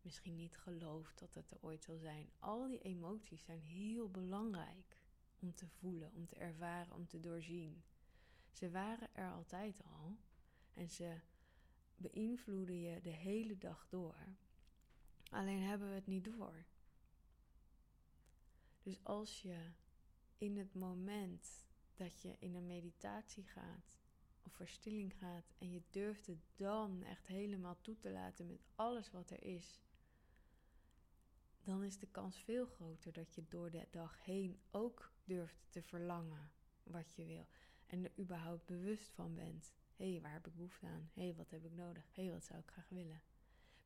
misschien 0.03 0.37
niet 0.37 0.57
gelooft 0.57 1.19
dat 1.19 1.35
het 1.35 1.51
er 1.51 1.59
ooit 1.61 1.85
zal 1.85 1.97
zijn. 1.97 2.31
Al 2.39 2.69
die 2.69 2.83
emoties 2.83 3.45
zijn 3.45 3.61
heel 3.61 4.11
belangrijk 4.11 4.97
om 5.39 5.55
te 5.55 5.69
voelen, 5.69 6.13
om 6.15 6.27
te 6.27 6.37
ervaren, 6.37 6.95
om 6.95 7.07
te 7.07 7.21
doorzien. 7.21 7.83
Ze 8.51 8.71
waren 8.71 9.15
er 9.15 9.31
altijd 9.31 9.83
al 9.85 10.17
en 10.75 10.91
ze 10.91 11.21
beïnvloeden 11.97 12.81
je 12.81 13.01
de 13.01 13.11
hele 13.11 13.59
dag 13.59 13.87
door. 13.89 14.17
Alleen 15.31 15.63
hebben 15.63 15.89
we 15.89 15.95
het 15.95 16.07
niet 16.07 16.25
door. 16.25 16.65
Dus 18.83 19.05
als 19.05 19.43
je 19.43 19.71
in 20.39 20.57
het 20.57 20.75
moment 20.75 21.67
dat 21.95 22.23
je 22.23 22.37
in 22.39 22.55
een 22.55 22.67
meditatie 22.67 23.45
gaat 23.45 24.01
of 24.43 24.53
verstilling 24.53 25.15
gaat 25.19 25.53
en 25.59 25.71
je 25.71 25.83
durft 25.91 26.27
het 26.27 26.43
dan 26.57 27.03
echt 27.03 27.27
helemaal 27.27 27.81
toe 27.81 27.97
te 27.99 28.11
laten 28.11 28.47
met 28.47 28.65
alles 28.75 29.11
wat 29.11 29.31
er 29.31 29.43
is, 29.43 29.83
dan 31.63 31.83
is 31.83 31.99
de 31.99 32.07
kans 32.07 32.43
veel 32.43 32.67
groter 32.67 33.13
dat 33.13 33.35
je 33.35 33.45
door 33.49 33.71
de 33.71 33.87
dag 33.91 34.25
heen 34.25 34.61
ook 34.71 35.13
durft 35.25 35.59
te 35.69 35.83
verlangen 35.83 36.53
wat 36.83 37.15
je 37.15 37.25
wil. 37.25 37.47
En 37.87 38.05
er 38.05 38.13
überhaupt 38.19 38.67
bewust 38.67 39.11
van 39.13 39.35
bent. 39.35 39.73
Hé, 40.01 40.11
hey, 40.11 40.21
waar 40.21 40.33
heb 40.33 40.47
ik 40.47 40.55
behoefte 40.55 40.87
aan? 40.87 41.11
Hé, 41.15 41.23
hey, 41.23 41.35
wat 41.35 41.51
heb 41.51 41.65
ik 41.65 41.73
nodig? 41.73 42.05
Hé, 42.15 42.23
hey, 42.23 42.33
wat 42.33 42.45
zou 42.45 42.59
ik 42.59 42.71
graag 42.71 42.89
willen? 42.89 43.23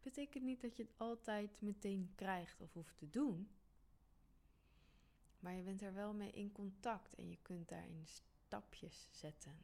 Betekent 0.02 0.44
niet 0.44 0.60
dat 0.60 0.76
je 0.76 0.82
het 0.82 0.92
altijd 0.96 1.60
meteen 1.60 2.12
krijgt 2.14 2.60
of 2.60 2.72
hoeft 2.72 2.96
te 2.96 3.10
doen. 3.10 3.50
Maar 5.38 5.54
je 5.54 5.62
bent 5.62 5.82
er 5.82 5.94
wel 5.94 6.14
mee 6.14 6.30
in 6.30 6.52
contact 6.52 7.14
en 7.14 7.28
je 7.28 7.38
kunt 7.42 7.68
daarin 7.68 8.06
stapjes 8.06 9.08
zetten. 9.10 9.58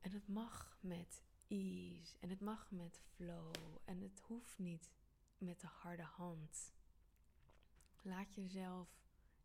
En 0.00 0.12
het 0.12 0.28
mag 0.28 0.76
met 0.80 1.24
ease 1.46 2.16
en 2.20 2.28
het 2.28 2.40
mag 2.40 2.70
met 2.70 3.00
flow 3.14 3.54
en 3.84 4.00
het 4.00 4.20
hoeft 4.20 4.58
niet 4.58 4.90
met 5.38 5.60
de 5.60 5.66
harde 5.66 6.02
hand. 6.02 6.72
Laat 8.02 8.34
jezelf 8.34 8.88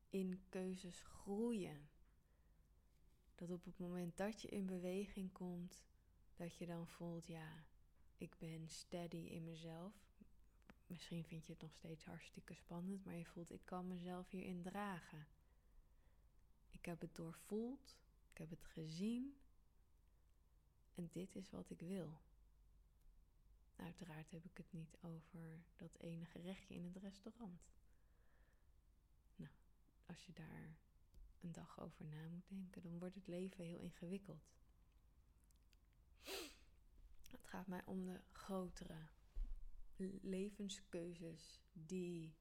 in 0.09 0.41
keuzes 0.49 1.01
groeien. 1.01 1.89
Dat 3.37 3.51
op 3.51 3.65
het 3.65 3.79
moment 3.79 4.17
dat 4.17 4.41
je 4.41 4.47
in 4.47 4.65
beweging 4.65 5.31
komt, 5.31 5.81
dat 6.35 6.55
je 6.55 6.65
dan 6.65 6.87
voelt, 6.87 7.25
ja, 7.27 7.65
ik 8.17 8.35
ben 8.37 8.69
steady 8.69 9.17
in 9.17 9.43
mezelf. 9.43 9.93
Misschien 10.87 11.23
vind 11.23 11.45
je 11.45 11.51
het 11.51 11.61
nog 11.61 11.73
steeds 11.73 12.05
hartstikke 12.05 12.53
spannend, 12.53 13.05
maar 13.05 13.15
je 13.15 13.25
voelt, 13.25 13.51
ik 13.51 13.65
kan 13.65 13.87
mezelf 13.87 14.29
hierin 14.29 14.61
dragen. 14.61 15.27
Ik 16.69 16.85
heb 16.85 17.01
het 17.01 17.15
doorvoeld, 17.15 17.97
ik 18.31 18.37
heb 18.37 18.49
het 18.49 18.65
gezien 18.65 19.37
en 20.95 21.09
dit 21.11 21.35
is 21.35 21.49
wat 21.49 21.69
ik 21.69 21.79
wil. 21.79 22.21
Uiteraard 23.75 24.31
heb 24.31 24.45
ik 24.45 24.57
het 24.57 24.71
niet 24.71 24.97
over 25.01 25.63
dat 25.75 25.97
ene 25.97 26.25
gerechtje 26.25 26.75
in 26.75 26.85
het 26.85 27.03
restaurant. 27.03 27.61
Nou, 29.35 29.51
als 30.05 30.25
je 30.25 30.33
daar 30.33 30.77
een 31.41 31.51
dag 31.51 31.79
over 31.79 32.05
na 32.05 32.27
moet 32.27 32.47
denken, 32.49 32.81
dan 32.81 32.99
wordt 32.99 33.15
het 33.15 33.27
leven 33.27 33.65
heel 33.65 33.79
ingewikkeld. 33.79 34.49
Het 37.27 37.45
gaat 37.45 37.67
mij 37.67 37.81
om 37.85 38.05
de 38.05 38.19
grotere 38.31 39.07
levenskeuzes 40.21 41.61
die 41.73 42.35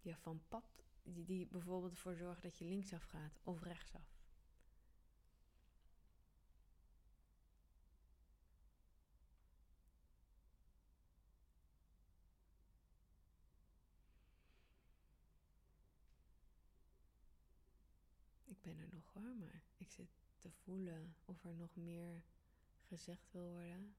ja, 0.00 0.16
van 0.16 0.42
pad, 0.48 0.84
die, 1.02 1.24
die 1.24 1.46
bijvoorbeeld 1.46 1.92
ervoor 1.92 2.16
zorgen 2.16 2.42
dat 2.42 2.58
je 2.58 2.64
linksaf 2.64 3.02
gaat 3.04 3.40
of 3.42 3.62
rechtsaf. 3.62 4.17
Ben 18.68 18.78
er 18.78 18.88
nog 18.92 19.12
hoor, 19.12 19.36
maar 19.36 19.62
ik 19.76 19.90
zit 19.90 20.08
te 20.38 20.50
voelen 20.50 21.16
of 21.24 21.44
er 21.44 21.54
nog 21.54 21.76
meer 21.76 22.22
gezegd 22.80 23.32
wil 23.32 23.50
worden. 23.50 23.94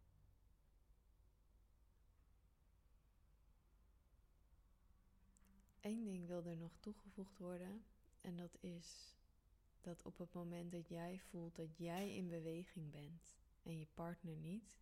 Eén 5.82 6.04
ding 6.04 6.28
wil 6.28 6.46
er 6.46 6.58
nog 6.58 6.78
toegevoegd 6.80 7.38
worden 7.38 7.84
en 8.22 8.38
dat 8.38 8.58
is 8.60 9.18
dat 9.82 10.04
op 10.04 10.18
het 10.18 10.34
moment 10.34 10.72
dat 10.72 10.88
jij 10.88 11.20
voelt 11.20 11.56
dat 11.56 11.78
jij 11.78 12.16
in 12.16 12.28
beweging 12.28 12.92
bent 12.92 13.38
en 13.64 13.78
je 13.78 13.88
partner 13.94 14.36
niet, 14.36 14.78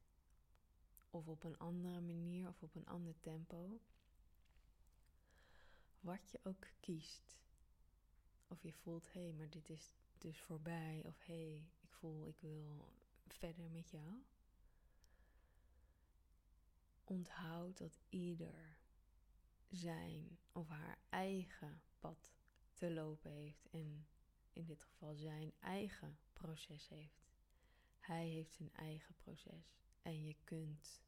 of 1.09 1.27
op 1.27 1.43
een 1.43 1.57
andere 1.57 2.01
manier 2.01 2.47
of 2.47 2.63
op 2.63 2.75
een 2.75 2.87
ander 2.87 3.19
tempo, 3.19 3.79
wat 5.99 6.31
je 6.31 6.39
ook 6.43 6.67
kiest, 6.79 7.37
of 8.47 8.61
je 8.61 8.73
voelt, 8.73 9.13
hé, 9.13 9.21
hey, 9.21 9.33
maar 9.33 9.49
dit 9.49 9.69
is 9.69 9.95
dus 10.17 10.39
voorbij, 10.41 11.01
of 11.05 11.25
hé, 11.25 11.33
hey, 11.33 11.69
ik 11.81 11.91
voel, 11.91 12.27
ik 12.27 12.39
wil 12.39 12.93
verder 13.27 13.69
met 13.69 13.89
jou. 13.89 14.23
Onthoud 17.03 17.77
dat 17.77 17.99
ieder 18.09 18.77
zijn 19.69 20.37
of 20.51 20.67
haar 20.67 20.97
eigen 21.09 21.81
pad 21.99 22.33
te 22.73 22.91
lopen 22.91 23.31
heeft. 23.31 23.67
En 23.69 24.07
in 24.53 24.65
dit 24.65 24.83
geval 24.83 25.15
zijn 25.15 25.53
eigen 25.59 26.19
proces 26.33 26.87
heeft. 26.87 27.25
Hij 27.99 28.27
heeft 28.27 28.53
zijn 28.53 28.73
eigen 28.73 29.15
proces. 29.15 29.75
En 30.01 30.23
je 30.23 30.35
kunt 30.43 31.01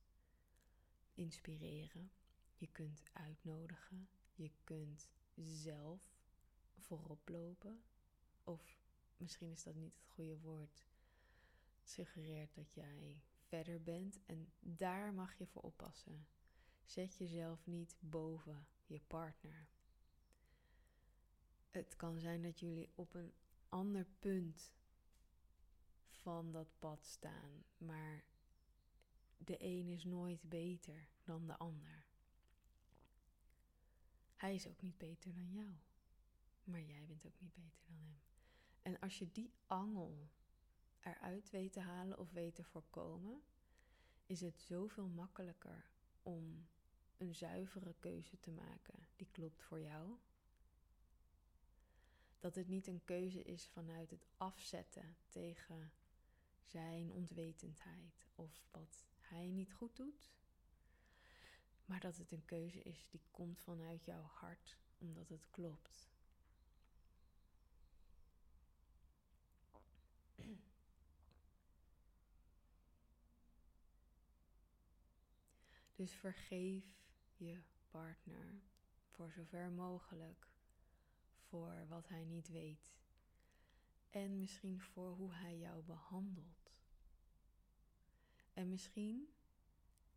inspireren, 1.13 2.11
je 2.55 2.67
kunt 2.67 3.03
uitnodigen, 3.13 4.09
je 4.33 4.51
kunt 4.63 5.09
zelf 5.35 6.18
voorop 6.79 7.29
lopen. 7.29 7.83
Of 8.43 8.79
misschien 9.17 9.51
is 9.51 9.63
dat 9.63 9.75
niet 9.75 9.95
het 9.95 10.07
goede 10.07 10.39
woord. 10.39 10.87
suggereert 11.83 12.55
dat 12.55 12.73
jij 12.73 13.21
verder 13.37 13.83
bent 13.83 14.19
en 14.25 14.51
daar 14.59 15.13
mag 15.13 15.37
je 15.37 15.47
voor 15.47 15.61
oppassen. 15.61 16.27
Zet 16.83 17.17
jezelf 17.17 17.65
niet 17.65 17.95
boven 17.99 18.67
je 18.85 18.99
partner. 19.07 19.67
Het 21.69 21.95
kan 21.95 22.19
zijn 22.19 22.41
dat 22.41 22.59
jullie 22.59 22.89
op 22.95 23.13
een 23.13 23.33
ander 23.69 24.05
punt 24.19 24.73
van 26.09 26.51
dat 26.51 26.79
pad 26.79 27.05
staan, 27.05 27.63
maar 27.77 28.23
de 29.37 29.63
een 29.63 29.87
is 29.87 30.03
nooit 30.03 30.41
beter 30.41 31.07
dan 31.23 31.47
de 31.47 31.57
ander. 31.57 32.05
Hij 34.35 34.55
is 34.55 34.67
ook 34.67 34.81
niet 34.81 34.97
beter 34.97 35.33
dan 35.33 35.51
jou, 35.51 35.73
maar 36.69 36.81
jij 36.81 37.05
bent 37.05 37.25
ook 37.25 37.39
niet 37.39 37.53
beter 37.53 37.85
dan 37.85 37.97
hem. 38.01 38.19
En 38.81 38.99
als 38.99 39.19
je 39.19 39.31
die 39.31 39.53
angel 39.65 40.29
eruit 40.99 41.49
weet 41.49 41.73
te 41.73 41.79
halen 41.79 42.17
of 42.17 42.31
weet 42.31 42.55
te 42.55 42.63
voorkomen, 42.63 43.41
is 44.25 44.41
het 44.41 44.59
zoveel 44.59 45.07
makkelijker 45.07 45.89
om 46.21 46.67
een 47.17 47.35
zuivere 47.35 47.95
keuze 47.99 48.39
te 48.39 48.51
maken 48.51 49.07
die 49.15 49.27
klopt 49.31 49.63
voor 49.63 49.81
jou. 49.81 50.17
Dat 52.39 52.55
het 52.55 52.67
niet 52.67 52.87
een 52.87 53.03
keuze 53.03 53.41
is 53.41 53.67
vanuit 53.67 54.09
het 54.09 54.27
afzetten 54.37 55.17
tegen 55.27 55.91
zijn 56.63 57.11
onwetendheid 57.11 58.27
of 58.35 58.63
wat 58.71 59.07
hij 59.19 59.49
niet 59.49 59.73
goed 59.73 59.95
doet, 59.95 60.31
maar 61.85 61.99
dat 61.99 62.17
het 62.17 62.31
een 62.31 62.45
keuze 62.45 62.81
is 62.81 63.07
die 63.09 63.21
komt 63.31 63.61
vanuit 63.61 64.05
jouw 64.05 64.23
hart 64.23 64.77
omdat 64.97 65.29
het 65.29 65.47
klopt. 65.51 66.09
Dus 75.99 76.13
vergeef 76.13 76.85
je 77.35 77.61
partner 77.89 78.61
voor 79.07 79.31
zover 79.31 79.71
mogelijk 79.71 80.47
voor 81.37 81.85
wat 81.87 82.07
hij 82.07 82.23
niet 82.23 82.47
weet. 82.47 82.95
En 84.09 84.37
misschien 84.37 84.81
voor 84.81 85.15
hoe 85.15 85.33
hij 85.33 85.57
jou 85.57 85.83
behandelt. 85.83 86.73
En 88.53 88.69
misschien 88.69 89.33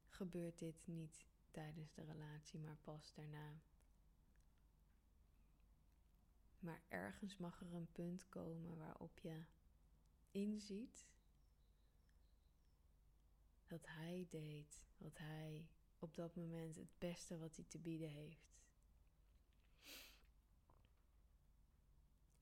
gebeurt 0.09 0.59
dit 0.59 0.87
niet 0.87 1.27
tijdens 1.51 1.92
de 1.92 2.03
relatie, 2.03 2.61
maar 2.61 2.79
pas 2.81 3.12
daarna. 3.14 3.62
Maar 6.59 6.83
ergens 6.88 7.37
mag 7.37 7.61
er 7.61 7.73
een 7.75 7.92
punt 7.92 8.29
komen 8.29 8.79
waarop 8.79 9.18
je 9.18 9.45
inziet 10.31 11.07
dat 13.73 13.87
hij 13.87 14.27
deed 14.29 14.85
wat 14.99 15.19
hij 15.19 15.69
op 15.99 16.15
dat 16.15 16.37
moment 16.37 16.77
het 16.77 16.99
beste 16.99 17.39
wat 17.39 17.57
hij 17.57 17.65
te 17.69 17.79
bieden 17.79 18.09
heeft. 18.09 18.55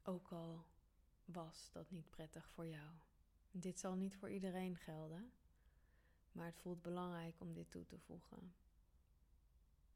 Ook 0.03 0.33
al 0.33 0.65
was 1.25 1.71
dat 1.73 1.91
niet 1.91 2.11
prettig 2.11 2.49
voor 2.49 2.67
jou. 2.67 2.91
Dit 3.51 3.79
zal 3.79 3.95
niet 3.95 4.17
voor 4.17 4.31
iedereen 4.31 4.77
gelden, 4.77 5.33
maar 6.33 6.47
het 6.47 6.59
voelt 6.59 6.83
belangrijk 6.83 7.41
om 7.41 7.53
dit 7.53 7.71
toe 7.71 7.87
te 7.87 7.99
voegen. 7.99 8.55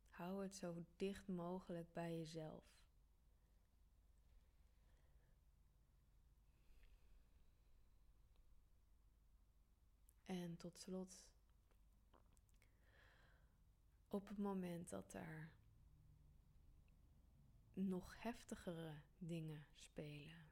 Hou 0.09 0.43
het 0.43 0.55
zo 0.55 0.85
dicht 0.97 1.29
mogelijk 1.29 1.93
bij 1.93 2.17
jezelf. 2.17 2.65
En 10.35 10.57
tot 10.57 10.79
slot 10.79 11.27
op 14.09 14.29
het 14.29 14.39
moment 14.39 14.89
dat 14.89 15.13
er 15.13 15.51
nog 17.73 18.23
heftigere 18.23 18.95
dingen 19.19 19.67
spelen, 19.75 20.51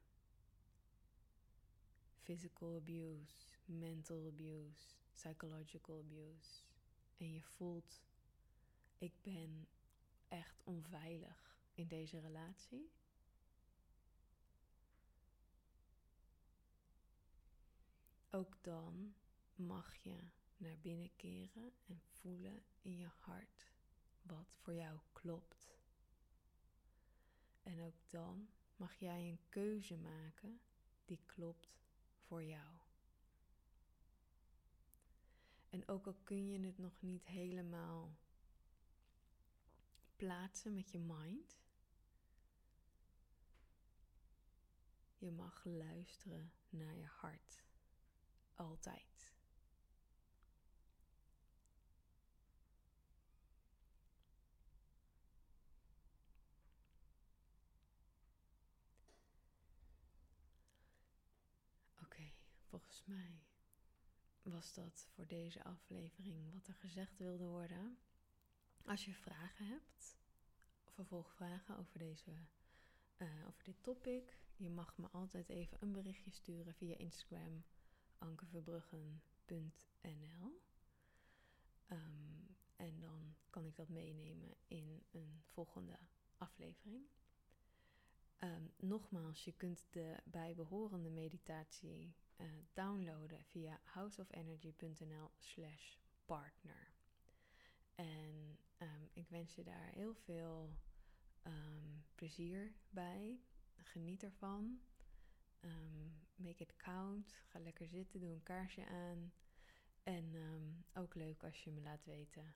physical 2.21 2.75
abuse, 2.75 3.45
mental 3.65 4.27
abuse, 4.27 4.95
psychological 5.13 5.99
abuse. 5.99 6.61
En 7.17 7.33
je 7.33 7.41
voelt, 7.41 8.01
ik 8.97 9.13
ben 9.21 9.67
echt 10.27 10.61
onveilig 10.63 11.57
in 11.73 11.87
deze 11.87 12.19
relatie. 12.19 12.91
Ook 18.29 18.57
dan 18.61 19.13
mag 19.55 19.95
je 19.95 20.17
naar 20.57 20.77
binnen 20.81 21.15
keren 21.15 21.73
en 21.85 22.01
voelen 22.01 22.63
in 22.81 22.97
je 22.97 23.09
hart 23.19 23.71
wat 24.21 24.53
voor 24.61 24.73
jou 24.73 24.99
klopt. 25.13 25.77
En 27.63 27.81
ook 27.81 27.97
dan 28.07 28.49
mag 28.75 28.95
jij 28.95 29.29
een 29.29 29.39
keuze 29.49 29.97
maken 29.97 30.61
die 31.05 31.19
klopt 31.25 31.81
voor 32.17 32.43
jou. 32.43 32.73
En 35.69 35.87
ook 35.87 36.05
al 36.07 36.17
kun 36.23 36.47
je 36.49 36.65
het 36.65 36.77
nog 36.77 37.01
niet 37.01 37.25
helemaal 37.25 38.17
plaatsen 40.15 40.73
met 40.73 40.91
je 40.91 40.99
mind, 40.99 41.57
je 45.17 45.31
mag 45.31 45.63
luisteren 45.65 46.53
naar 46.69 46.95
je 46.95 47.05
hart. 47.05 47.63
Altijd. 48.53 49.31
Oké, 62.01 62.31
volgens 63.03 63.25
mij 63.25 63.41
was 64.41 64.73
dat 64.73 65.07
voor 65.13 65.27
deze 65.27 65.63
aflevering 65.63 66.53
wat 66.53 66.67
er 66.67 66.73
gezegd 66.73 67.17
wilde 67.17 67.45
worden. 67.45 67.97
Als 68.85 69.05
je 69.05 69.13
vragen 69.13 69.65
hebt, 69.65 70.17
vervolgvragen 70.85 71.77
over, 71.77 71.99
deze, 71.99 72.31
uh, 73.17 73.47
over 73.47 73.63
dit 73.63 73.83
topic, 73.83 74.37
je 74.55 74.69
mag 74.69 74.97
me 74.97 75.07
altijd 75.07 75.49
even 75.49 75.77
een 75.81 75.91
berichtje 75.91 76.31
sturen 76.31 76.73
via 76.73 76.97
Instagram 76.97 77.63
ankeverbruggen.nl. 78.17 80.61
Um, 81.89 82.55
en 82.75 82.99
dan 82.99 83.35
kan 83.49 83.65
ik 83.65 83.75
dat 83.75 83.89
meenemen 83.89 84.55
in 84.67 85.03
een 85.11 85.43
volgende 85.45 85.99
aflevering. 86.37 87.05
Um, 88.43 88.71
nogmaals, 88.77 89.43
je 89.43 89.53
kunt 89.53 89.85
de 89.89 90.15
bijbehorende 90.23 91.09
meditatie 91.09 92.15
uh, 92.37 92.47
downloaden 92.73 93.43
via 93.43 93.79
houseofenergy.nl 93.83 95.31
slash 95.37 95.95
partner. 96.25 96.93
En 97.95 98.57
um, 98.77 99.09
ik 99.13 99.29
wens 99.29 99.55
je 99.55 99.63
daar 99.63 99.87
heel 99.87 100.13
veel 100.13 100.75
plezier 102.15 102.73
bij. 102.89 103.39
Geniet 103.75 104.23
ervan. 104.23 104.81
Make 106.35 106.63
it 106.63 106.75
count. 106.75 107.33
Ga 107.47 107.59
lekker 107.59 107.87
zitten, 107.87 108.19
doe 108.19 108.33
een 108.33 108.43
kaarsje 108.43 108.85
aan. 108.87 109.33
En 110.03 110.35
ook 110.93 111.15
leuk 111.15 111.43
als 111.43 111.63
je 111.63 111.71
me 111.71 111.81
laat 111.81 112.05
weten 112.05 112.55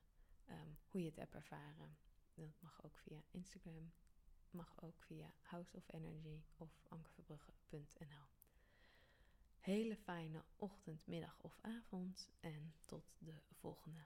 hoe 0.88 1.02
je 1.02 1.08
het 1.08 1.16
hebt 1.16 1.36
ervaren. 1.36 1.98
Dat 2.34 2.62
mag 2.62 2.84
ook 2.84 2.98
via 2.98 3.22
Instagram, 3.32 3.92
mag 4.52 4.74
ook 4.82 5.02
via 5.02 5.34
House 5.42 5.78
of 5.78 5.84
Energy 5.88 6.42
of 6.58 6.70
ankerverbrugge.nl. 6.88 8.28
Hele 9.60 9.96
fijne 9.96 10.44
ochtend, 10.56 11.08
middag 11.08 11.38
of 11.42 11.58
avond 11.62 12.30
en 12.40 12.74
tot 12.86 13.16
de 13.20 13.34
volgende. 13.60 14.06